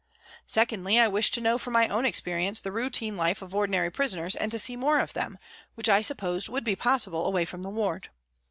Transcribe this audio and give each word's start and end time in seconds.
Secondly, 0.47 0.99
I 0.99 1.07
wished 1.07 1.35
to 1.35 1.41
know 1.41 1.59
from 1.59 1.73
my 1.73 1.87
own 1.87 2.07
experience 2.07 2.59
the 2.59 2.71
routine 2.71 3.15
life 3.15 3.43
of 3.43 3.53
ordinary 3.53 3.91
prisoners 3.91 4.35
and 4.35 4.51
to 4.51 4.57
see 4.57 4.75
more 4.75 4.97
of 4.99 5.13
them, 5.13 5.37
which 5.75 5.89
I 5.89 6.01
supposed 6.01 6.49
would 6.49 6.63
be 6.63 6.75
possible 6.75 7.27
away 7.27 7.45
from 7.45 7.61
the 7.61 7.69
ward. 7.69 8.09